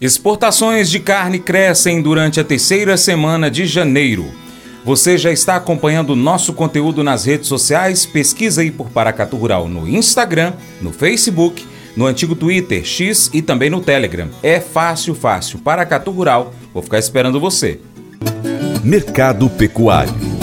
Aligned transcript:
Exportações 0.00 0.90
de 0.90 0.98
carne 0.98 1.38
crescem 1.38 2.02
durante 2.02 2.40
a 2.40 2.44
terceira 2.44 2.96
semana 2.96 3.48
de 3.48 3.64
janeiro. 3.64 4.26
Você 4.84 5.16
já 5.16 5.30
está 5.30 5.54
acompanhando 5.56 6.16
nosso 6.16 6.52
conteúdo 6.52 7.04
nas 7.04 7.24
redes 7.24 7.46
sociais? 7.46 8.04
Pesquisa 8.04 8.60
aí 8.60 8.70
por 8.70 8.90
Paracatu 8.90 9.36
Rural 9.36 9.68
no 9.68 9.88
Instagram, 9.88 10.52
no 10.82 10.92
Facebook, 10.92 11.64
no 11.96 12.06
antigo 12.06 12.34
Twitter, 12.34 12.84
X 12.84 13.30
e 13.32 13.40
também 13.40 13.70
no 13.70 13.80
Telegram. 13.80 14.28
É 14.42 14.58
fácil, 14.60 15.14
fácil. 15.14 15.60
Paracatu 15.60 16.10
Rural. 16.10 16.52
Vou 16.72 16.82
ficar 16.82 16.98
esperando 16.98 17.38
você. 17.40 17.80
Mercado 18.82 19.48
Pecuário 19.48 20.33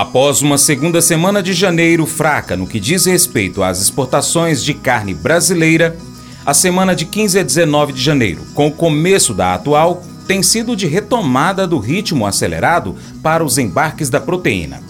Após 0.00 0.40
uma 0.40 0.56
segunda 0.56 1.02
semana 1.02 1.42
de 1.42 1.52
janeiro 1.52 2.06
fraca 2.06 2.56
no 2.56 2.66
que 2.66 2.80
diz 2.80 3.04
respeito 3.04 3.62
às 3.62 3.82
exportações 3.82 4.64
de 4.64 4.72
carne 4.72 5.12
brasileira, 5.12 5.94
a 6.46 6.54
semana 6.54 6.96
de 6.96 7.04
15 7.04 7.38
a 7.38 7.42
19 7.42 7.92
de 7.92 8.00
janeiro, 8.00 8.40
com 8.54 8.68
o 8.68 8.72
começo 8.72 9.34
da 9.34 9.52
atual, 9.52 10.02
tem 10.26 10.42
sido 10.42 10.74
de 10.74 10.86
retomada 10.86 11.66
do 11.66 11.78
ritmo 11.78 12.26
acelerado 12.26 12.96
para 13.22 13.44
os 13.44 13.58
embarques 13.58 14.08
da 14.08 14.18
proteína. 14.18 14.80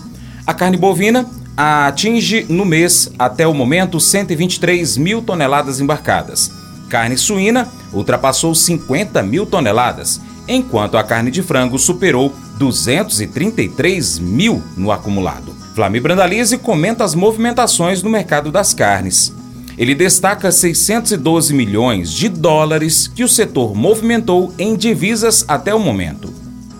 A 0.47 0.55
carne 0.55 0.77
bovina 0.77 1.27
atinge 1.57 2.47
no 2.49 2.65
mês, 2.65 3.11
até 3.19 3.45
o 3.49 3.53
momento, 3.53 3.99
123 3.99 4.97
mil 4.97 5.23
toneladas 5.23 5.81
embarcadas. 5.81 6.53
Carne 6.89 7.19
suína 7.19 7.67
ultrapassou 7.93 8.55
50 8.55 9.21
mil 9.25 9.45
toneladas, 9.45 10.21
enquanto 10.47 10.97
a 10.97 11.03
carne 11.03 11.33
de 11.33 11.43
frango 11.43 11.81
superou 11.81 12.33
233 12.61 14.19
mil 14.19 14.63
no 14.77 14.93
acumulado. 14.93 15.55
Flávio 15.75 16.03
Brandalize 16.03 16.59
comenta 16.59 17.03
as 17.03 17.15
movimentações 17.15 18.03
no 18.03 18.11
mercado 18.11 18.53
das 18.53 18.75
carnes. 18.75 19.35
Ele 19.79 19.95
destaca 19.95 20.53
612 20.53 21.55
milhões 21.55 22.13
de 22.13 22.29
dólares 22.29 23.07
que 23.09 23.25
o 23.25 23.29
setor 23.29 23.75
movimentou 23.75 24.53
em 24.59 24.77
divisas 24.77 25.43
até 25.49 25.75
o 25.75 25.81
momento. 25.81 26.31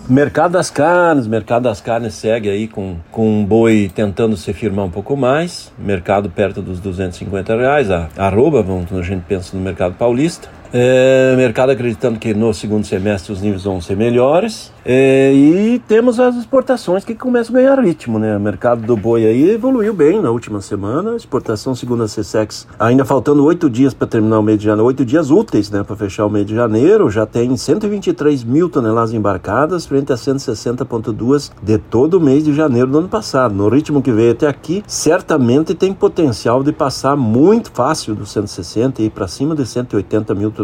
Mercado 0.07 0.51
das 0.51 0.69
carnes, 0.69 1.25
mercado 1.25 1.63
das 1.63 1.81
carnes 1.81 2.13
segue 2.13 2.49
aí 2.49 2.67
com, 2.67 2.97
com 3.11 3.39
um 3.39 3.43
boi 3.43 3.89
tentando 3.95 4.37
se 4.37 4.53
firmar 4.53 4.85
um 4.85 4.89
pouco 4.91 5.17
mais, 5.17 5.71
mercado 5.79 6.29
perto 6.29 6.61
dos 6.61 6.79
250 6.79 7.55
reais, 7.55 7.89
a 7.89 8.07
arroba, 8.17 8.61
vamos, 8.61 8.91
a 8.93 9.01
gente 9.01 9.23
pensa 9.27 9.57
no 9.57 9.63
mercado 9.63 9.95
paulista. 9.95 10.49
É, 10.73 11.33
mercado 11.35 11.69
acreditando 11.71 12.17
que 12.17 12.33
no 12.33 12.53
segundo 12.53 12.85
semestre 12.85 13.33
os 13.33 13.41
níveis 13.41 13.65
vão 13.65 13.81
ser 13.81 13.97
melhores. 13.97 14.71
É, 14.85 15.33
e 15.33 15.79
temos 15.87 16.19
as 16.19 16.35
exportações 16.35 17.03
que 17.03 17.13
começam 17.13 17.55
a 17.55 17.59
ganhar 17.59 17.77
ritmo, 17.79 18.17
né? 18.17 18.37
O 18.37 18.39
mercado 18.39 18.81
do 18.81 18.95
boi 18.95 19.25
aí 19.25 19.51
evoluiu 19.51 19.93
bem 19.93 20.21
na 20.21 20.31
última 20.31 20.61
semana. 20.61 21.15
Exportação, 21.15 21.75
segundo 21.75 22.03
a 22.03 22.05
CSEX, 22.05 22.67
ainda 22.79 23.03
faltando 23.03 23.43
oito 23.43 23.69
dias 23.69 23.93
para 23.93 24.07
terminar 24.07 24.39
o 24.39 24.43
mês 24.43 24.57
de 24.57 24.65
janeiro, 24.65 24.87
oito 24.87 25.03
dias 25.03 25.29
úteis, 25.29 25.69
né, 25.69 25.83
para 25.83 25.95
fechar 25.95 26.25
o 26.25 26.29
mês 26.29 26.45
de 26.45 26.55
janeiro, 26.55 27.09
já 27.09 27.25
tem 27.25 27.55
123 27.55 28.43
mil 28.43 28.69
toneladas 28.69 29.13
embarcadas, 29.13 29.85
frente 29.85 30.13
a 30.13 30.15
160,2 30.15 31.51
de 31.61 31.77
todo 31.77 32.15
o 32.15 32.21
mês 32.21 32.45
de 32.45 32.53
janeiro 32.53 32.87
do 32.87 32.99
ano 32.99 33.09
passado. 33.09 33.53
No 33.53 33.67
ritmo 33.67 34.01
que 34.01 34.11
veio 34.11 34.31
até 34.31 34.47
aqui, 34.47 34.83
certamente 34.87 35.75
tem 35.75 35.93
potencial 35.93 36.63
de 36.63 36.71
passar 36.71 37.17
muito 37.17 37.71
fácil 37.71 38.15
dos 38.15 38.31
160 38.31 39.01
e 39.01 39.09
para 39.09 39.27
cima 39.27 39.53
de 39.53 39.65
180 39.65 40.33
mil 40.33 40.49
toneladas. 40.49 40.60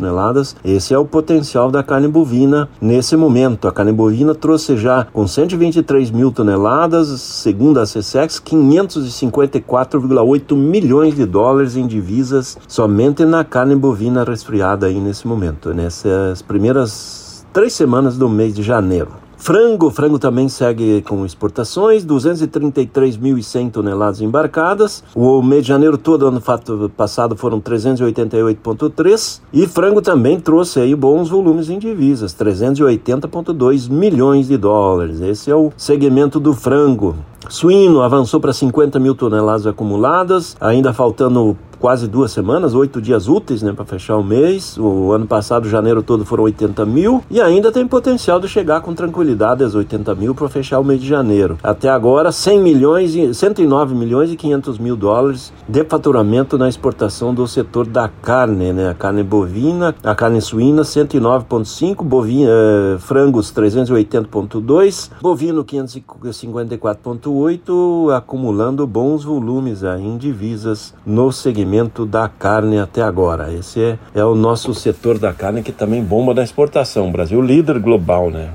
Esse 0.63 0.93
é 0.93 0.97
o 0.97 1.05
potencial 1.05 1.69
da 1.71 1.83
carne 1.83 2.07
bovina 2.07 2.69
nesse 2.79 3.15
momento. 3.15 3.67
A 3.67 3.71
carne 3.71 3.91
bovina 3.91 4.35
trouxe 4.35 4.77
já 4.77 5.07
com 5.11 5.27
123 5.27 6.11
mil 6.11 6.31
toneladas, 6.31 7.07
segundo 7.21 7.79
a 7.79 7.83
CSEX, 7.83 8.39
554,8 8.39 10.55
milhões 10.55 11.15
de 11.15 11.25
dólares 11.25 11.75
em 11.75 11.87
divisas 11.87 12.57
somente 12.67 13.25
na 13.25 13.43
carne 13.43 13.75
bovina 13.75 14.23
resfriada 14.23 14.85
aí 14.87 14.99
nesse 14.99 15.27
momento, 15.27 15.73
nessas 15.73 16.41
primeiras 16.41 17.45
três 17.51 17.73
semanas 17.73 18.17
do 18.17 18.29
mês 18.29 18.53
de 18.53 18.61
janeiro. 18.61 19.26
Frango, 19.37 19.91
frango 19.91 20.17
também 20.17 20.49
segue 20.49 21.01
com 21.03 21.23
exportações, 21.25 22.03
233.100 22.05 23.71
toneladas 23.71 24.19
embarcadas. 24.19 25.03
O 25.15 25.41
mês 25.41 25.61
de 25.61 25.69
janeiro 25.69 25.97
todo, 25.97 26.27
ano 26.27 26.41
passado, 26.89 27.35
foram 27.35 27.61
388,3. 27.61 29.41
E 29.53 29.67
frango 29.67 30.01
também 30.01 30.39
trouxe 30.39 30.79
aí 30.79 30.95
bons 30.95 31.29
volumes 31.29 31.69
em 31.69 31.77
divisas, 31.77 32.33
380,2 32.33 33.89
milhões 33.89 34.47
de 34.47 34.57
dólares. 34.57 35.21
Esse 35.21 35.51
é 35.51 35.55
o 35.55 35.71
segmento 35.77 36.39
do 36.39 36.53
frango. 36.53 37.15
Suíno 37.47 38.01
avançou 38.01 38.41
para 38.41 38.51
50 38.51 38.99
mil 38.99 39.15
toneladas 39.15 39.65
acumuladas, 39.65 40.57
ainda 40.59 40.91
faltando 40.91 41.57
quase 41.79 42.07
duas 42.07 42.31
semanas, 42.31 42.73
oito 42.73 42.99
dias 43.01 43.27
úteis, 43.27 43.61
né, 43.61 43.71
para 43.71 43.85
fechar 43.85 44.17
o 44.17 44.23
mês. 44.23 44.75
O 44.77 45.11
ano 45.11 45.27
passado, 45.27 45.69
janeiro 45.69 46.01
todo, 46.01 46.25
foram 46.25 46.45
80 46.45 46.85
mil 46.85 47.23
e 47.29 47.39
ainda 47.39 47.71
tem 47.71 47.85
potencial 47.87 48.39
de 48.39 48.47
chegar 48.47 48.81
com 48.81 48.93
tranquilidade 48.93 49.63
às 49.63 49.75
80 49.75 50.15
mil 50.15 50.33
para 50.33 50.49
fechar 50.49 50.79
o 50.79 50.83
mês 50.83 50.99
de 51.01 51.07
janeiro. 51.07 51.59
Até 51.61 51.89
agora, 51.89 52.31
100 52.31 52.59
milhões, 52.61 53.37
109 53.37 53.93
milhões 53.95 54.31
e 54.31 54.35
500 54.35 54.79
mil 54.79 54.95
dólares 54.95 55.53
de 55.67 55.83
faturamento 55.83 56.57
na 56.57 56.69
exportação 56.69 57.33
do 57.33 57.47
setor 57.47 57.85
da 57.85 58.07
carne, 58.07 58.71
né, 58.73 58.89
a 58.89 58.93
carne 58.93 59.23
bovina, 59.23 59.95
a 60.03 60.15
carne 60.15 60.41
suína 60.41 60.83
109,5, 60.83 62.03
bovina, 62.03 62.49
eh, 62.49 62.97
frangos 62.99 63.51
380,2, 63.51 65.11
bovino 65.21 65.63
554,8, 65.63 68.15
acumulando 68.15 68.87
bons 68.87 69.23
volumes 69.23 69.83
aí 69.83 70.05
em 70.05 70.17
divisas 70.17 70.93
no 71.05 71.31
segmento 71.31 71.66
segmento 71.67 72.05
da 72.05 72.29
carne 72.29 72.79
até 72.79 73.01
agora. 73.01 73.53
Esse 73.53 73.81
é, 73.83 73.99
é 74.15 74.23
o 74.23 74.33
nosso 74.33 74.73
setor 74.73 75.19
da 75.19 75.33
carne 75.33 75.61
que 75.61 75.71
também 75.71 76.01
bomba 76.01 76.33
da 76.33 76.43
exportação. 76.43 77.11
Brasil 77.11 77.41
líder 77.41 77.79
global, 77.79 78.31
né? 78.31 78.49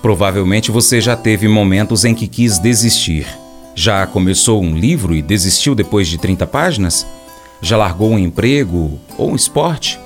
Provavelmente 0.00 0.70
você 0.70 1.00
já 1.00 1.16
teve 1.16 1.48
momentos 1.48 2.04
em 2.04 2.14
que 2.14 2.28
quis 2.28 2.58
desistir. 2.58 3.26
Já 3.74 4.06
começou 4.06 4.62
um 4.62 4.76
livro 4.76 5.14
e 5.14 5.22
desistiu 5.22 5.74
depois 5.74 6.06
de 6.08 6.18
30 6.18 6.46
páginas? 6.46 7.06
Já 7.60 7.76
largou 7.76 8.10
um 8.10 8.18
emprego 8.18 8.98
ou 9.16 9.30
um 9.32 9.36
esporte? 9.36 9.98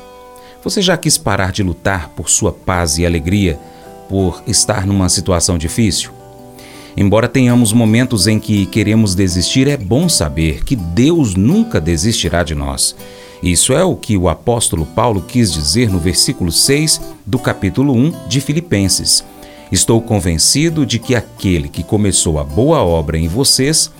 Você 0.64 0.80
já 0.80 0.96
quis 0.96 1.18
parar 1.18 1.52
de 1.52 1.62
lutar 1.62 2.08
por 2.10 2.30
sua 2.30 2.52
paz 2.52 2.96
e 2.96 3.04
alegria, 3.04 3.58
por 4.08 4.42
estar 4.46 4.86
numa 4.86 5.08
situação 5.08 5.58
difícil? 5.58 6.12
Embora 6.96 7.28
tenhamos 7.28 7.72
momentos 7.72 8.26
em 8.26 8.38
que 8.38 8.66
queremos 8.66 9.14
desistir, 9.14 9.68
é 9.68 9.76
bom 9.76 10.08
saber 10.08 10.64
que 10.64 10.76
Deus 10.76 11.34
nunca 11.34 11.80
desistirá 11.80 12.42
de 12.42 12.54
nós. 12.54 12.94
Isso 13.42 13.72
é 13.72 13.82
o 13.82 13.96
que 13.96 14.16
o 14.16 14.28
apóstolo 14.28 14.86
Paulo 14.86 15.20
quis 15.20 15.52
dizer 15.52 15.90
no 15.90 15.98
versículo 15.98 16.52
6 16.52 17.00
do 17.26 17.38
capítulo 17.38 17.92
1 17.94 18.28
de 18.28 18.40
Filipenses. 18.40 19.24
Estou 19.70 20.00
convencido 20.00 20.86
de 20.86 20.98
que 20.98 21.14
aquele 21.14 21.68
que 21.68 21.82
começou 21.82 22.38
a 22.38 22.44
boa 22.44 22.82
obra 22.82 23.18
em 23.18 23.26
vocês 23.26 23.90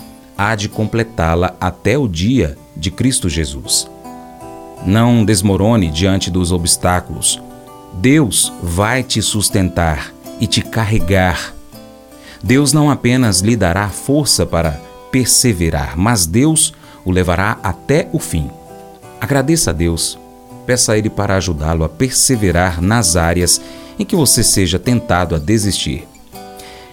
há 0.43 0.57
de 0.57 0.69
completá-la 0.69 1.55
até 1.61 1.97
o 1.97 2.09
dia 2.09 2.59
de 2.77 2.91
Cristo 2.91 3.29
Jesus. 3.29 3.89
Não 4.85 5.25
desmorone 5.25 5.89
diante 5.89 6.31
dos 6.31 6.51
obstáculos. 6.51 7.41
Deus 7.95 8.53
vai 8.61 9.05
te 9.05 9.23
sustentar 9.23 10.13
e 10.41 10.47
te 10.49 10.61
carregar. 10.61 11.55
Deus 12.43 12.73
não 12.73 12.91
apenas 12.91 13.41
lhe 13.41 13.55
dará 13.55 13.89
força 13.89 14.45
para 14.45 14.81
perseverar, 15.13 15.97
mas 15.97 16.27
Deus 16.27 16.75
o 17.05 17.13
levará 17.13 17.59
até 17.63 18.09
o 18.13 18.19
fim. 18.19 18.51
Agradeça 19.21 19.71
a 19.71 19.73
Deus. 19.73 20.19
Peça 20.67 20.93
a 20.93 20.99
Ele 20.99 21.11
para 21.11 21.37
ajudá-lo 21.37 21.85
a 21.85 21.89
perseverar 21.89 22.83
nas 22.83 23.15
áreas 23.15 23.61
em 23.97 24.05
que 24.05 24.17
você 24.17 24.43
seja 24.43 24.79
tentado 24.79 25.37
a 25.37 25.39
desistir. 25.39 26.09